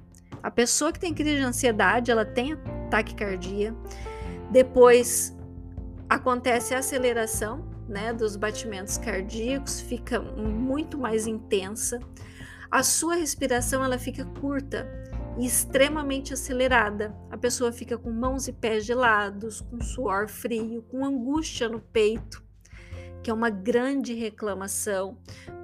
A 0.42 0.50
pessoa 0.50 0.92
que 0.92 1.00
tem 1.00 1.14
crise 1.14 1.37
de 1.37 1.42
ansiedade, 1.42 2.11
ela 2.11 2.25
tem 2.25 2.56
taquicardia. 2.90 3.75
Depois 4.50 5.37
acontece 6.08 6.75
a 6.75 6.78
aceleração 6.78 7.66
né, 7.88 8.12
dos 8.12 8.37
batimentos 8.37 8.99
cardíacos, 8.99 9.80
fica 9.80 10.20
muito 10.20 10.99
mais 10.99 11.26
intensa. 11.26 12.00
A 12.70 12.82
sua 12.82 13.14
respiração 13.14 13.85
ela 13.85 13.99
fica 13.99 14.25
curta 14.40 14.88
e 15.38 15.47
extremamente 15.47 16.33
acelerada. 16.33 17.16
A 17.31 17.37
pessoa 17.37 17.73
fica 17.73 17.97
com 17.99 18.11
mãos 18.11 18.49
e 18.49 18.52
pés 18.52 18.85
gelados, 18.85 19.61
com 19.61 19.81
suor 19.81 20.28
frio, 20.28 20.83
com 20.83 21.05
angústia 21.05 21.69
no 21.69 21.81
peito, 21.81 22.45
que 23.23 23.31
é 23.31 23.35
uma 23.35 23.50
grande 23.50 24.14
reclamação, 24.14 25.19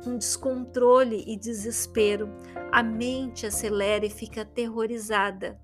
com 0.05 0.17
descontrole 0.17 1.25
e 1.27 1.37
desespero. 1.37 2.29
A 2.71 2.83
mente 2.83 3.47
acelera 3.47 4.05
e 4.05 4.11
fica 4.11 4.43
aterrorizada 4.43 5.61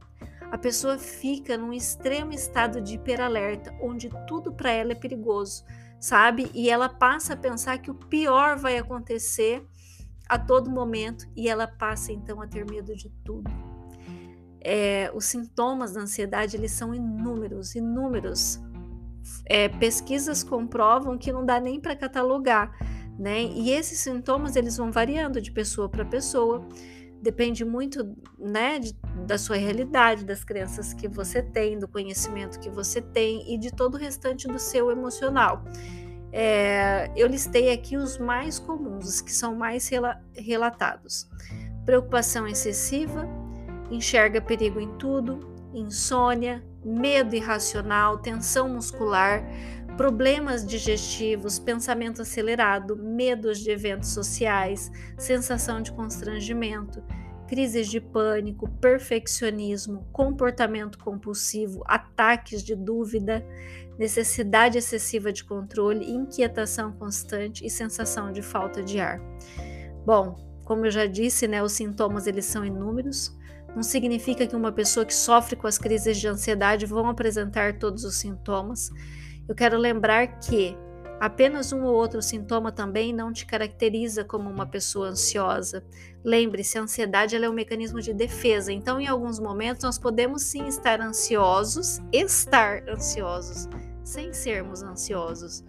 a 0.50 0.56
pessoa 0.56 0.96
fica 0.96 1.58
num 1.58 1.72
extremo 1.72 2.32
estado 2.32 2.80
de 2.80 2.94
hiperalerta, 2.94 3.76
onde 3.82 4.08
tudo 4.26 4.52
para 4.52 4.70
ela 4.70 4.92
é 4.92 4.94
perigoso, 4.94 5.62
sabe? 6.00 6.50
E 6.54 6.70
ela 6.70 6.88
passa 6.88 7.34
a 7.34 7.36
pensar 7.36 7.78
que 7.78 7.90
o 7.90 7.94
pior 7.94 8.56
vai 8.56 8.78
acontecer 8.78 9.62
a 10.26 10.38
todo 10.38 10.70
momento 10.70 11.28
e 11.36 11.48
ela 11.48 11.66
passa 11.66 12.12
então 12.12 12.40
a 12.40 12.46
ter 12.46 12.64
medo 12.64 12.96
de 12.96 13.10
tudo. 13.24 13.67
É, 14.60 15.10
os 15.14 15.24
sintomas 15.24 15.92
da 15.92 16.00
ansiedade 16.00 16.56
eles 16.56 16.72
são 16.72 16.94
inúmeros, 16.94 17.74
inúmeros. 17.74 18.60
É, 19.44 19.68
pesquisas 19.68 20.42
comprovam 20.42 21.18
que 21.18 21.32
não 21.32 21.44
dá 21.44 21.60
nem 21.60 21.80
para 21.80 21.94
catalogar, 21.94 22.72
né? 23.18 23.42
E 23.42 23.70
esses 23.70 23.98
sintomas 23.98 24.56
eles 24.56 24.76
vão 24.76 24.90
variando 24.90 25.40
de 25.40 25.50
pessoa 25.50 25.88
para 25.88 26.04
pessoa 26.04 26.66
depende 27.20 27.64
muito 27.64 28.16
né, 28.38 28.78
de, 28.78 28.96
da 29.26 29.36
sua 29.36 29.56
realidade, 29.56 30.24
das 30.24 30.44
crenças 30.44 30.94
que 30.94 31.08
você 31.08 31.42
tem, 31.42 31.78
do 31.78 31.88
conhecimento 31.88 32.58
que 32.58 32.70
você 32.70 33.00
tem 33.00 33.52
e 33.52 33.58
de 33.58 33.72
todo 33.72 33.94
o 33.94 33.98
restante 33.98 34.46
do 34.46 34.58
seu 34.58 34.90
emocional. 34.90 35.64
É, 36.30 37.10
eu 37.16 37.26
listei 37.26 37.72
aqui 37.72 37.96
os 37.96 38.18
mais 38.18 38.58
comuns, 38.58 39.08
os 39.08 39.20
que 39.20 39.32
são 39.32 39.54
mais 39.54 39.88
rela 39.88 40.20
relatados: 40.34 41.28
preocupação 41.84 42.46
excessiva, 42.46 43.26
enxerga 43.90 44.40
perigo 44.40 44.80
em 44.80 44.96
tudo, 44.96 45.40
insônia, 45.74 46.64
medo 46.84 47.34
irracional, 47.34 48.18
tensão 48.18 48.68
muscular, 48.68 49.44
problemas 49.96 50.64
digestivos, 50.64 51.58
pensamento 51.58 52.22
acelerado, 52.22 52.96
medos 52.96 53.58
de 53.58 53.70
eventos 53.70 54.10
sociais, 54.10 54.90
sensação 55.18 55.82
de 55.82 55.92
constrangimento, 55.92 57.02
crises 57.48 57.88
de 57.88 58.00
pânico, 58.00 58.68
perfeccionismo, 58.80 60.06
comportamento 60.12 60.98
compulsivo, 60.98 61.82
ataques 61.86 62.62
de 62.62 62.76
dúvida, 62.76 63.44
necessidade 63.98 64.78
excessiva 64.78 65.32
de 65.32 65.42
controle, 65.42 66.08
inquietação 66.08 66.92
constante 66.92 67.66
e 67.66 67.70
sensação 67.70 68.30
de 68.30 68.42
falta 68.42 68.82
de 68.82 69.00
ar. 69.00 69.20
Bom, 70.06 70.36
como 70.64 70.86
eu 70.86 70.90
já 70.90 71.06
disse, 71.06 71.48
né, 71.48 71.62
os 71.62 71.72
sintomas 71.72 72.26
eles 72.26 72.44
são 72.44 72.64
inúmeros. 72.64 73.36
Não 73.74 73.82
significa 73.82 74.46
que 74.46 74.56
uma 74.56 74.72
pessoa 74.72 75.06
que 75.06 75.14
sofre 75.14 75.56
com 75.56 75.66
as 75.66 75.78
crises 75.78 76.18
de 76.18 76.26
ansiedade 76.26 76.86
vão 76.86 77.08
apresentar 77.08 77.78
todos 77.78 78.04
os 78.04 78.16
sintomas. 78.16 78.90
Eu 79.48 79.54
quero 79.54 79.78
lembrar 79.78 80.38
que 80.40 80.76
apenas 81.20 81.72
um 81.72 81.82
ou 81.84 81.94
outro 81.94 82.22
sintoma 82.22 82.70
também 82.70 83.12
não 83.12 83.32
te 83.32 83.46
caracteriza 83.46 84.24
como 84.24 84.48
uma 84.48 84.66
pessoa 84.66 85.08
ansiosa. 85.08 85.84
Lembre-se, 86.24 86.78
a 86.78 86.82
ansiedade 86.82 87.36
é 87.36 87.50
um 87.50 87.52
mecanismo 87.52 88.00
de 88.00 88.12
defesa, 88.12 88.72
então 88.72 89.00
em 89.00 89.06
alguns 89.06 89.38
momentos 89.38 89.82
nós 89.84 89.98
podemos 89.98 90.42
sim 90.42 90.66
estar 90.66 91.00
ansiosos, 91.00 92.00
estar 92.12 92.88
ansiosos, 92.88 93.68
sem 94.04 94.32
sermos 94.32 94.82
ansiosos. 94.82 95.64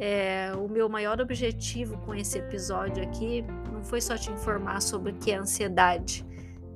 É, 0.00 0.52
o 0.56 0.68
meu 0.68 0.88
maior 0.88 1.20
objetivo 1.20 1.98
com 1.98 2.14
esse 2.14 2.38
episódio 2.38 3.02
aqui 3.02 3.44
não 3.72 3.82
foi 3.82 4.00
só 4.00 4.16
te 4.16 4.30
informar 4.30 4.80
sobre 4.80 5.10
o 5.10 5.14
que 5.16 5.32
é 5.32 5.36
ansiedade, 5.36 6.24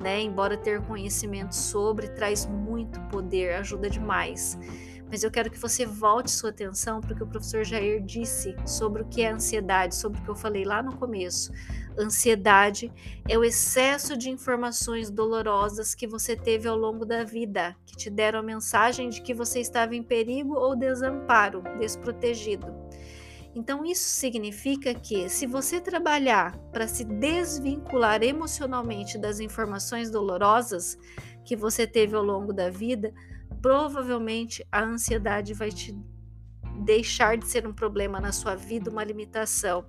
né? 0.02 0.20
Embora 0.20 0.56
ter 0.56 0.82
conhecimento 0.82 1.54
sobre 1.54 2.08
traz 2.08 2.44
muito 2.46 3.00
poder, 3.02 3.54
ajuda 3.54 3.88
demais 3.88 4.58
mas 5.12 5.22
eu 5.22 5.30
quero 5.30 5.50
que 5.50 5.58
você 5.58 5.84
volte 5.84 6.30
sua 6.30 6.48
atenção 6.48 6.98
para 6.98 7.12
o 7.12 7.14
que 7.14 7.22
o 7.22 7.26
professor 7.26 7.62
Jair 7.62 8.02
disse 8.02 8.56
sobre 8.64 9.02
o 9.02 9.04
que 9.04 9.20
é 9.20 9.30
ansiedade, 9.30 9.94
sobre 9.94 10.18
o 10.18 10.24
que 10.24 10.30
eu 10.30 10.34
falei 10.34 10.64
lá 10.64 10.82
no 10.82 10.96
começo. 10.96 11.52
Ansiedade 11.98 12.90
é 13.28 13.36
o 13.36 13.44
excesso 13.44 14.16
de 14.16 14.30
informações 14.30 15.10
dolorosas 15.10 15.94
que 15.94 16.06
você 16.06 16.34
teve 16.34 16.66
ao 16.66 16.78
longo 16.78 17.04
da 17.04 17.24
vida, 17.24 17.76
que 17.84 17.94
te 17.94 18.08
deram 18.08 18.38
a 18.38 18.42
mensagem 18.42 19.10
de 19.10 19.20
que 19.20 19.34
você 19.34 19.60
estava 19.60 19.94
em 19.94 20.02
perigo 20.02 20.54
ou 20.54 20.74
desamparo, 20.74 21.62
desprotegido. 21.78 22.81
Então, 23.54 23.84
isso 23.84 24.08
significa 24.08 24.94
que, 24.94 25.28
se 25.28 25.46
você 25.46 25.80
trabalhar 25.80 26.56
para 26.72 26.88
se 26.88 27.04
desvincular 27.04 28.22
emocionalmente 28.22 29.18
das 29.18 29.40
informações 29.40 30.10
dolorosas 30.10 30.96
que 31.44 31.54
você 31.54 31.86
teve 31.86 32.16
ao 32.16 32.22
longo 32.22 32.52
da 32.52 32.70
vida, 32.70 33.12
provavelmente 33.60 34.66
a 34.72 34.82
ansiedade 34.82 35.52
vai 35.52 35.70
te 35.70 35.94
deixar 36.84 37.36
de 37.36 37.46
ser 37.46 37.66
um 37.66 37.72
problema 37.72 38.20
na 38.20 38.32
sua 38.32 38.54
vida, 38.54 38.90
uma 38.90 39.04
limitação. 39.04 39.86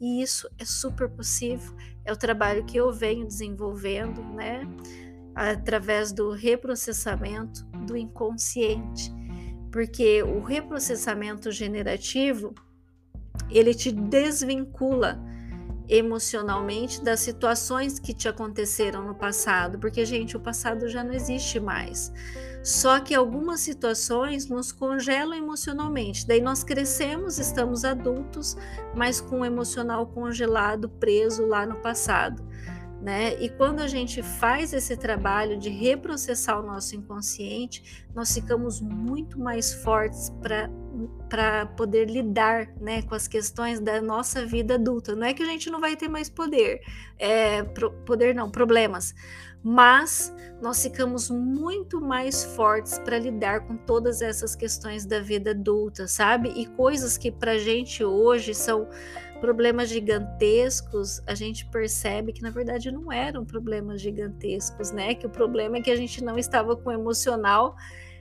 E 0.00 0.22
isso 0.22 0.48
é 0.58 0.64
super 0.64 1.08
possível. 1.08 1.74
É 2.04 2.12
o 2.12 2.16
trabalho 2.16 2.64
que 2.64 2.78
eu 2.78 2.90
venho 2.92 3.26
desenvolvendo, 3.26 4.22
né? 4.22 4.62
Através 5.34 6.12
do 6.12 6.30
reprocessamento 6.30 7.64
do 7.86 7.96
inconsciente. 7.96 9.12
Porque 9.70 10.22
o 10.22 10.40
reprocessamento 10.40 11.50
generativo, 11.50 12.54
ele 13.50 13.74
te 13.74 13.90
desvincula 13.90 15.20
emocionalmente 15.88 17.02
das 17.02 17.18
situações 17.18 17.98
que 17.98 18.14
te 18.14 18.28
aconteceram 18.28 19.04
no 19.04 19.14
passado, 19.14 19.76
porque 19.78 20.06
gente, 20.06 20.36
o 20.36 20.40
passado 20.40 20.88
já 20.88 21.02
não 21.02 21.12
existe 21.12 21.58
mais. 21.58 22.12
Só 22.62 23.00
que 23.00 23.14
algumas 23.14 23.60
situações 23.60 24.48
nos 24.48 24.70
congelam 24.70 25.36
emocionalmente. 25.36 26.26
Daí 26.26 26.40
nós 26.40 26.62
crescemos, 26.62 27.38
estamos 27.38 27.84
adultos, 27.84 28.56
mas 28.94 29.20
com 29.20 29.40
o 29.40 29.44
emocional 29.44 30.06
congelado, 30.06 30.88
preso 30.88 31.46
lá 31.46 31.66
no 31.66 31.76
passado. 31.76 32.40
Né? 33.00 33.34
E 33.40 33.48
quando 33.48 33.80
a 33.80 33.88
gente 33.88 34.22
faz 34.22 34.74
esse 34.74 34.94
trabalho 34.94 35.58
de 35.58 35.70
reprocessar 35.70 36.60
o 36.60 36.66
nosso 36.66 36.94
inconsciente, 36.94 38.04
nós 38.14 38.32
ficamos 38.34 38.78
muito 38.80 39.38
mais 39.40 39.72
fortes 39.72 40.28
para 40.42 40.68
para 41.28 41.66
poder 41.66 42.10
lidar 42.10 42.68
né, 42.80 43.02
com 43.02 43.14
as 43.14 43.28
questões 43.28 43.80
da 43.80 44.02
nossa 44.02 44.44
vida 44.44 44.74
adulta. 44.74 45.14
Não 45.14 45.26
é 45.26 45.32
que 45.32 45.42
a 45.42 45.46
gente 45.46 45.70
não 45.70 45.80
vai 45.80 45.96
ter 45.96 46.08
mais 46.08 46.28
poder, 46.28 46.80
é, 47.18 47.62
pro, 47.62 47.92
poder 48.04 48.34
não, 48.34 48.50
problemas, 48.50 49.14
mas 49.62 50.34
nós 50.60 50.82
ficamos 50.82 51.30
muito 51.30 52.00
mais 52.00 52.44
fortes 52.44 52.98
para 52.98 53.18
lidar 53.18 53.60
com 53.60 53.76
todas 53.76 54.20
essas 54.20 54.56
questões 54.56 55.06
da 55.06 55.20
vida 55.20 55.52
adulta, 55.52 56.08
sabe? 56.08 56.50
E 56.56 56.66
coisas 56.66 57.16
que 57.16 57.30
para 57.30 57.58
gente 57.58 58.04
hoje 58.04 58.54
são 58.54 58.88
problemas 59.40 59.88
gigantescos, 59.88 61.22
a 61.26 61.34
gente 61.34 61.66
percebe 61.66 62.32
que 62.32 62.42
na 62.42 62.50
verdade 62.50 62.92
não 62.92 63.10
eram 63.10 63.44
problemas 63.44 64.00
gigantescos, 64.00 64.92
né? 64.92 65.14
Que 65.14 65.26
o 65.26 65.30
problema 65.30 65.78
é 65.78 65.80
que 65.80 65.90
a 65.90 65.96
gente 65.96 66.22
não 66.22 66.38
estava 66.38 66.76
com 66.76 66.90
o 66.90 66.92
emocional 66.92 67.76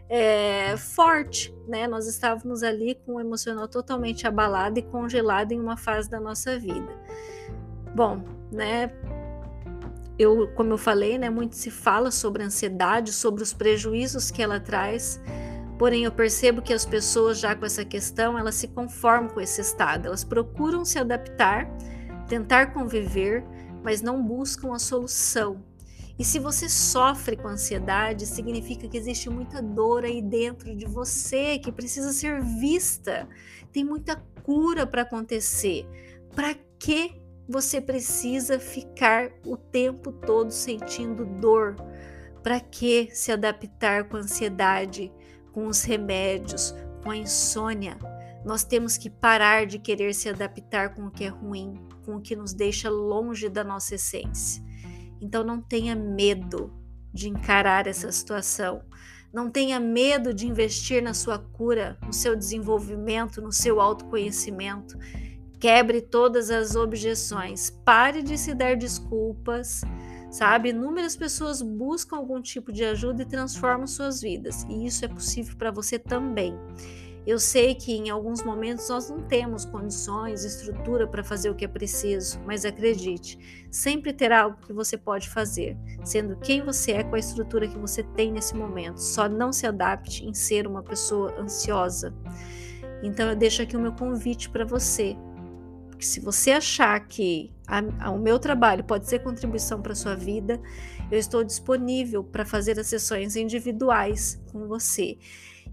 é, 0.09 0.75
forte, 0.77 1.53
né? 1.67 1.87
Nós 1.87 2.07
estávamos 2.07 2.63
ali 2.63 2.95
com 3.05 3.15
o 3.15 3.19
emocional 3.19 3.67
totalmente 3.67 4.25
abalado 4.25 4.79
e 4.79 4.81
congelado 4.81 5.51
em 5.51 5.59
uma 5.59 5.77
fase 5.77 6.09
da 6.09 6.19
nossa 6.19 6.57
vida. 6.57 6.89
Bom, 7.93 8.23
né? 8.51 8.91
Eu, 10.17 10.49
como 10.55 10.73
eu 10.73 10.77
falei, 10.77 11.17
né? 11.17 11.29
Muito 11.29 11.55
se 11.55 11.69
fala 11.69 12.11
sobre 12.11 12.43
a 12.43 12.47
ansiedade, 12.47 13.11
sobre 13.11 13.43
os 13.43 13.53
prejuízos 13.53 14.31
que 14.31 14.41
ela 14.41 14.59
traz. 14.59 15.21
Porém, 15.79 16.03
eu 16.03 16.11
percebo 16.11 16.61
que 16.61 16.73
as 16.73 16.85
pessoas 16.85 17.39
já 17.39 17.55
com 17.55 17.65
essa 17.65 17.83
questão, 17.83 18.37
elas 18.37 18.55
se 18.55 18.67
conformam 18.67 19.29
com 19.29 19.41
esse 19.41 19.61
estado, 19.61 20.05
elas 20.05 20.23
procuram 20.23 20.85
se 20.85 20.99
adaptar, 20.99 21.67
tentar 22.27 22.73
conviver, 22.73 23.43
mas 23.81 24.01
não 24.01 24.21
buscam 24.21 24.75
a 24.75 24.79
solução, 24.79 25.63
e 26.19 26.25
se 26.25 26.37
você 26.37 26.67
sofre 26.67 27.37
com 27.37 27.47
ansiedade, 27.47 28.25
significa 28.25 28.89
que 28.89 28.97
existe 28.97 29.29
muita 29.29 29.61
dor 29.61 30.03
aí 30.03 30.21
dentro 30.21 30.75
de 30.75 30.85
você 30.85 31.57
que 31.57 31.71
precisa 31.71 32.11
ser 32.11 32.41
vista. 32.41 33.25
Tem 33.71 33.85
muita 33.85 34.17
cura 34.43 34.85
para 34.85 35.03
acontecer. 35.03 35.87
Para 36.35 36.53
que 36.77 37.15
você 37.47 37.79
precisa 37.79 38.59
ficar 38.59 39.31
o 39.45 39.55
tempo 39.55 40.11
todo 40.11 40.51
sentindo 40.51 41.25
dor? 41.25 41.77
Para 42.43 42.59
que 42.59 43.09
se 43.13 43.31
adaptar 43.31 44.09
com 44.09 44.17
ansiedade, 44.17 45.09
com 45.51 45.67
os 45.67 45.83
remédios, 45.83 46.73
com 47.03 47.11
a 47.11 47.17
insônia? 47.17 47.97
Nós 48.45 48.63
temos 48.63 48.97
que 48.97 49.09
parar 49.09 49.65
de 49.65 49.79
querer 49.79 50.13
se 50.13 50.29
adaptar 50.29 50.93
com 50.95 51.07
o 51.07 51.11
que 51.11 51.25
é 51.25 51.27
ruim, 51.27 51.73
com 52.05 52.15
o 52.15 52.21
que 52.21 52.35
nos 52.35 52.53
deixa 52.53 52.89
longe 52.89 53.49
da 53.49 53.63
nossa 53.63 53.95
essência. 53.95 54.63
Então 55.21 55.43
não 55.43 55.61
tenha 55.61 55.95
medo 55.95 56.73
de 57.13 57.27
encarar 57.29 57.87
essa 57.87 58.11
situação. 58.11 58.81
Não 59.31 59.49
tenha 59.49 59.79
medo 59.79 60.33
de 60.33 60.47
investir 60.47 61.03
na 61.03 61.13
sua 61.13 61.37
cura, 61.37 61.97
no 62.05 62.13
seu 62.13 62.35
desenvolvimento, 62.35 63.41
no 63.41 63.51
seu 63.51 63.79
autoconhecimento. 63.79 64.97
Quebre 65.59 66.01
todas 66.01 66.49
as 66.49 66.75
objeções. 66.75 67.69
Pare 67.69 68.23
de 68.23 68.37
se 68.37 68.55
dar 68.55 68.75
desculpas. 68.75 69.81
Sabe, 70.29 70.69
inúmeras 70.69 71.15
pessoas 71.15 71.61
buscam 71.61 72.17
algum 72.17 72.39
tipo 72.39 72.71
de 72.71 72.83
ajuda 72.83 73.23
e 73.23 73.25
transformam 73.25 73.87
suas 73.87 74.21
vidas, 74.21 74.63
e 74.69 74.85
isso 74.85 75.03
é 75.03 75.07
possível 75.07 75.55
para 75.57 75.71
você 75.71 75.97
também. 75.97 76.55
Eu 77.25 77.37
sei 77.37 77.75
que 77.75 77.91
em 77.91 78.09
alguns 78.09 78.43
momentos 78.43 78.87
nós 78.89 79.09
não 79.09 79.21
temos 79.21 79.65
condições, 79.65 80.43
estrutura 80.43 81.05
para 81.07 81.23
fazer 81.23 81.49
o 81.49 81.55
que 81.55 81.65
é 81.65 81.67
preciso, 81.67 82.39
mas 82.45 82.65
acredite, 82.65 83.67
sempre 83.69 84.13
terá 84.13 84.43
algo 84.43 84.57
que 84.65 84.73
você 84.73 84.97
pode 84.97 85.29
fazer, 85.29 85.77
sendo 86.03 86.37
quem 86.37 86.63
você 86.63 86.93
é 86.93 87.03
com 87.03 87.15
a 87.15 87.19
estrutura 87.19 87.67
que 87.67 87.77
você 87.77 88.03
tem 88.03 88.31
nesse 88.31 88.55
momento. 88.55 88.97
Só 88.97 89.27
não 89.27 89.51
se 89.51 89.67
adapte 89.67 90.25
em 90.25 90.33
ser 90.33 90.65
uma 90.65 90.81
pessoa 90.81 91.39
ansiosa. 91.39 92.13
Então 93.03 93.29
eu 93.29 93.35
deixo 93.35 93.61
aqui 93.61 93.77
o 93.77 93.79
meu 93.79 93.93
convite 93.93 94.49
para 94.49 94.65
você. 94.65 95.15
Porque 95.99 96.07
se 96.07 96.21
você 96.21 96.51
achar 96.51 96.97
que 97.09 97.51
a, 97.67 97.81
a, 98.05 98.09
o 98.09 98.17
meu 98.17 98.39
trabalho 98.39 98.85
pode 98.85 99.05
ser 99.05 99.19
contribuição 99.19 99.81
para 99.81 99.93
sua 99.93 100.15
vida, 100.15 100.57
eu 101.11 101.19
estou 101.19 101.43
disponível 101.43 102.23
para 102.23 102.45
fazer 102.45 102.79
as 102.79 102.87
sessões 102.87 103.35
individuais 103.35 104.41
com 104.49 104.65
você. 104.65 105.17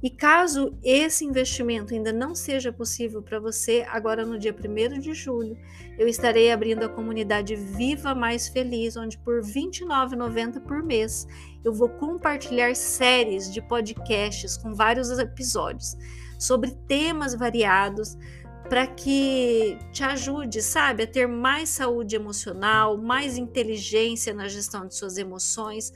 E 0.02 0.10
caso 0.10 0.76
esse 0.82 1.24
investimento 1.24 1.94
ainda 1.94 2.12
não 2.12 2.34
seja 2.34 2.72
possível 2.72 3.22
para 3.22 3.38
você, 3.38 3.86
agora 3.88 4.26
no 4.26 4.36
dia 4.36 4.52
1 4.52 4.98
de 4.98 5.14
julho, 5.14 5.56
eu 5.96 6.08
estarei 6.08 6.50
abrindo 6.50 6.82
a 6.82 6.88
comunidade 6.88 7.54
Viva 7.54 8.12
Mais 8.12 8.48
Feliz, 8.48 8.96
onde 8.96 9.16
por 9.18 9.44
R$ 9.44 9.48
29,90 9.48 10.60
por 10.60 10.82
mês 10.82 11.24
eu 11.64 11.72
vou 11.72 11.88
compartilhar 11.88 12.74
séries 12.74 13.52
de 13.52 13.62
podcasts 13.62 14.56
com 14.56 14.74
vários 14.74 15.08
episódios 15.20 15.96
sobre 16.36 16.72
temas 16.88 17.32
variados 17.32 18.18
para 18.68 18.86
que 18.86 19.78
te 19.92 20.02
ajude, 20.02 20.60
sabe, 20.60 21.04
a 21.04 21.06
ter 21.06 21.26
mais 21.26 21.68
saúde 21.68 22.16
emocional, 22.16 22.96
mais 22.96 23.38
inteligência 23.38 24.34
na 24.34 24.48
gestão 24.48 24.86
de 24.86 24.94
suas 24.94 25.16
emoções, 25.18 25.92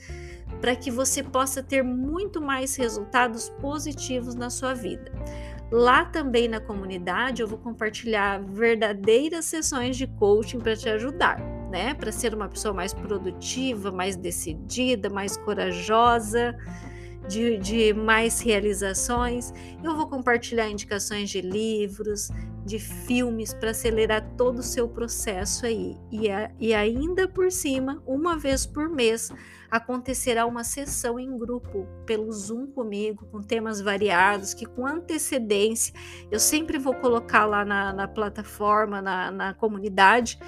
para 0.61 0.77
que 0.77 0.91
você 0.91 1.23
possa 1.23 1.63
ter 1.63 1.83
muito 1.83 2.41
mais 2.41 2.77
resultados 2.77 3.49
positivos 3.61 4.35
na 4.35 4.51
sua 4.51 4.75
vida. 4.75 5.11
Lá 5.71 6.05
também 6.05 6.49
na 6.49 6.61
comunidade 6.61 7.43
eu 7.43 7.49
vou 7.49 7.59
compartilhar 7.59 8.43
verdadeiras 8.43 9.45
sessões 9.45 9.97
de 9.97 10.07
coaching 10.07 10.59
para 10.59 10.77
te 10.77 10.89
ajudar, 10.89 11.39
né? 11.71 11.95
Para 11.95 12.11
ser 12.11 12.35
uma 12.35 12.49
pessoa 12.49 12.75
mais 12.75 12.93
produtiva, 12.93 13.93
mais 13.93 14.17
decidida, 14.17 15.09
mais 15.09 15.37
corajosa 15.37 16.57
de, 17.29 17.57
de 17.59 17.95
mais 17.95 18.41
realizações. 18.41 19.53
Eu 19.83 19.95
vou 19.95 20.09
compartilhar 20.09 20.69
indicações 20.69 21.31
de 21.31 21.41
livros, 21.41 22.31
de 22.65 22.79
filmes 22.79 23.55
para 23.55 23.71
acelerar 23.71 24.35
todo 24.37 24.59
o 24.59 24.63
seu 24.63 24.89
processo 24.89 25.67
aí. 25.67 25.97
E, 26.11 26.31
a, 26.31 26.51
e 26.59 26.75
ainda 26.75 27.27
por 27.27 27.51
cima, 27.51 28.03
uma 28.07 28.37
vez 28.37 28.67
por 28.67 28.89
mês, 28.89 29.33
acontecerá 29.71 30.45
uma 30.47 30.65
sessão 30.65 31.19
em 31.19 31.39
grupo 31.39 31.87
pelo 32.05 32.31
Zoom 32.33 32.67
comigo, 32.67 33.27
com 33.27 33.41
temas 33.41 33.81
variados, 33.81 34.53
que 34.53 34.67
com 34.67 34.87
antecedência 34.87 35.95
eu 36.31 36.41
sempre 36.41 36.79
vou 36.79 36.95
colocar 36.95 37.47
lá 37.47 37.65
na, 37.65 37.93
na 37.93 38.09
plataforma, 38.09 39.01
na, 39.01 39.31
na 39.31 39.55
comunidade, 39.55 40.39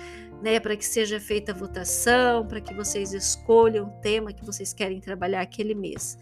né, 0.43 0.59
para 0.59 0.77
que 0.77 0.85
seja 0.85 1.21
feita 1.21 1.53
a 1.53 1.55
votação, 1.55 2.47
para 2.47 2.61
que 2.61 2.75
vocês 2.75 3.13
escolham 3.13 3.87
o 3.87 4.01
tema 4.01 4.33
que 4.33 4.45
vocês 4.45 4.75
querem 4.75 5.01
trabalhar 5.01 5.41
aquele 5.41 5.75
mês. 5.75 6.19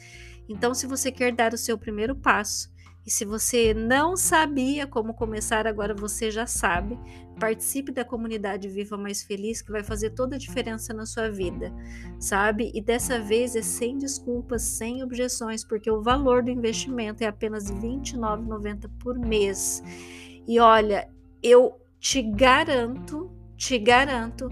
Então, 0.47 0.75
se 0.75 0.87
você 0.87 1.11
quer 1.11 1.33
dar 1.33 1.55
o 1.55 1.59
seu 1.59 1.79
primeiro 1.79 2.15
passo, 2.15 2.70
e 3.05 3.11
se 3.11 3.25
você 3.25 3.73
não 3.73 4.17
sabia 4.17 4.87
como 4.87 5.15
começar, 5.15 5.67
agora 5.67 5.95
você 5.95 6.31
já 6.31 6.47
sabe. 6.47 6.99
Participe 7.39 7.91
da 7.91 8.05
comunidade 8.05 8.69
Viva 8.69 8.97
Mais 8.97 9.23
Feliz, 9.23 9.63
que 9.63 9.73
vai 9.73 9.83
fazer 9.83 10.11
toda 10.11 10.37
a 10.37 10.39
diferença 10.39 10.93
na 10.93 11.07
sua 11.07 11.31
vida, 11.31 11.73
sabe? 12.19 12.71
E 12.75 12.81
dessa 12.83 13.19
vez 13.19 13.57
é 13.57 13.63
sem 13.63 13.97
desculpas, 13.97 14.63
sem 14.63 15.03
objeções, 15.03 15.65
porque 15.65 15.91
o 15.91 16.03
valor 16.03 16.43
do 16.43 16.51
investimento 16.51 17.25
é 17.25 17.27
apenas 17.27 17.71
R$ 17.71 17.77
29,90 17.77 18.91
por 18.99 19.19
mês. 19.19 19.83
E 20.47 20.61
olha, 20.61 21.09
eu 21.43 21.81
te 21.99 22.21
garanto, 22.21 23.31
te 23.57 23.79
garanto 23.79 24.51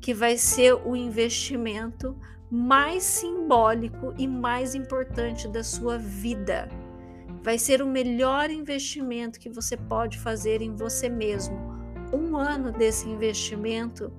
que 0.00 0.14
vai 0.14 0.36
ser 0.36 0.74
o 0.74 0.94
investimento 0.94 2.16
mais 2.50 3.02
simbólico 3.02 4.14
e 4.16 4.26
mais 4.26 4.74
importante 4.74 5.48
da 5.48 5.64
sua 5.64 5.98
vida. 5.98 6.68
Vai 7.42 7.58
ser 7.58 7.82
o 7.82 7.86
melhor 7.86 8.50
investimento 8.50 9.38
que 9.38 9.48
você 9.48 9.76
pode 9.76 10.18
fazer 10.18 10.60
em 10.60 10.74
você 10.74 11.08
mesmo. 11.08 11.56
Um 12.12 12.36
ano 12.36 12.72
desse 12.72 13.08
investimento 13.08 14.12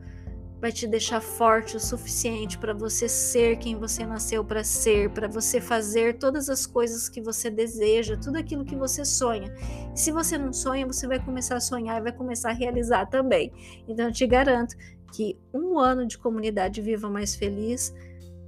vai 0.60 0.72
te 0.72 0.86
deixar 0.86 1.22
forte 1.22 1.78
o 1.78 1.80
suficiente 1.80 2.58
para 2.58 2.74
você 2.74 3.08
ser 3.08 3.58
quem 3.58 3.78
você 3.78 4.06
nasceu 4.06 4.44
para 4.44 4.64
ser, 4.64 5.10
para 5.12 5.28
você 5.28 5.62
fazer 5.62 6.18
todas 6.18 6.50
as 6.50 6.66
coisas 6.66 7.08
que 7.08 7.22
você 7.22 7.50
deseja, 7.50 8.18
tudo 8.18 8.38
aquilo 8.38 8.66
que 8.66 8.76
você 8.76 9.06
sonha. 9.06 9.54
E 9.94 9.98
se 9.98 10.12
você 10.12 10.38
não 10.38 10.52
sonha, 10.52 10.86
você 10.86 11.08
vai 11.08 11.20
começar 11.24 11.56
a 11.56 11.62
sonhar 11.62 12.00
e 12.00 12.04
vai 12.04 12.12
começar 12.12 12.50
a 12.50 12.54
realizar 12.54 13.06
também. 13.06 13.52
Então 13.88 14.08
eu 14.08 14.12
te 14.12 14.28
garanto 14.28 14.76
que 15.14 15.38
um 15.54 15.80
ano 15.80 16.06
de 16.06 16.18
comunidade 16.18 16.82
viva 16.82 17.10
mais 17.10 17.36
feliz 17.36 17.94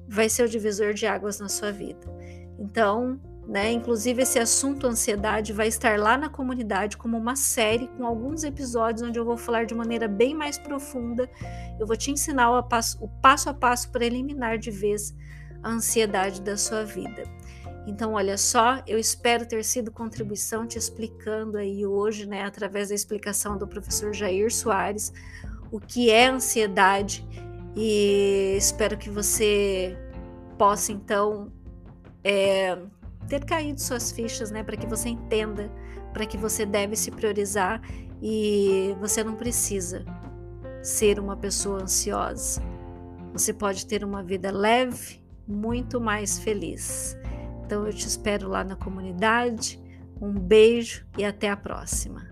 vai 0.08 0.28
ser 0.28 0.44
o 0.44 0.50
divisor 0.50 0.94
de 0.94 1.06
águas 1.08 1.40
na 1.40 1.48
sua 1.48 1.72
vida. 1.72 2.06
Então, 2.60 3.20
né? 3.52 3.70
Inclusive, 3.70 4.22
esse 4.22 4.40
assunto 4.40 4.88
ansiedade 4.88 5.52
vai 5.52 5.68
estar 5.68 6.00
lá 6.00 6.18
na 6.18 6.30
comunidade 6.30 6.96
como 6.96 7.18
uma 7.18 7.36
série 7.36 7.90
com 7.90 8.06
alguns 8.06 8.46
episódios 8.46 9.02
onde 9.02 9.20
eu 9.20 9.26
vou 9.26 9.36
falar 9.36 9.66
de 9.66 9.76
maneira 9.76 10.08
bem 10.08 10.34
mais 10.34 10.58
profunda. 10.58 11.30
Eu 11.78 11.86
vou 11.86 11.98
te 11.98 12.10
ensinar 12.12 12.58
o 12.58 12.64
passo, 12.64 12.98
o 13.04 13.10
passo 13.10 13.50
a 13.50 13.54
passo 13.54 13.92
para 13.92 14.06
eliminar 14.06 14.58
de 14.58 14.72
vez 14.72 15.14
a 15.62 15.70
ansiedade 15.70 16.42
da 16.42 16.56
sua 16.56 16.86
vida. 16.86 17.24
Então, 17.86 18.14
olha 18.14 18.38
só, 18.38 18.82
eu 18.88 18.98
espero 18.98 19.46
ter 19.46 19.66
sido 19.66 19.92
contribuição 19.92 20.66
te 20.66 20.78
explicando 20.78 21.58
aí 21.58 21.86
hoje, 21.86 22.26
né, 22.26 22.46
através 22.46 22.88
da 22.88 22.96
explicação 22.96 23.58
do 23.58 23.68
professor 23.68 24.14
Jair 24.14 24.50
Soares, 24.50 25.12
o 25.70 25.78
que 25.78 26.10
é 26.10 26.28
ansiedade 26.28 27.28
e 27.76 28.56
espero 28.58 28.98
que 28.98 29.10
você 29.10 29.98
possa 30.58 30.94
então 30.94 31.52
é, 32.24 32.78
ter 33.28 33.46
caído 33.46 33.80
suas 33.80 34.12
fichas, 34.12 34.52
né, 34.52 34.64
para 34.64 34.78
que 34.78 34.86
você 34.86 35.10
entenda, 35.10 35.72
para 36.14 36.26
que 36.26 36.38
você 36.38 36.66
deve 36.66 36.96
se 36.96 37.12
priorizar 37.12 37.82
e 38.22 38.96
você 39.00 39.24
não 39.24 39.36
precisa 39.36 40.06
ser 40.82 41.20
uma 41.20 41.38
pessoa 41.38 41.84
ansiosa. 41.84 42.62
Você 43.34 43.54
pode 43.54 43.86
ter 43.86 44.04
uma 44.04 44.22
vida 44.24 44.52
leve, 44.52 45.24
muito 45.48 46.00
mais 46.02 46.40
feliz. 46.40 47.18
Então 47.66 47.86
eu 47.86 47.94
te 47.94 48.08
espero 48.08 48.50
lá 48.50 48.64
na 48.64 48.76
comunidade. 48.76 49.82
Um 50.20 50.34
beijo 50.34 51.06
e 51.18 51.26
até 51.26 51.50
a 51.50 51.58
próxima. 51.58 52.31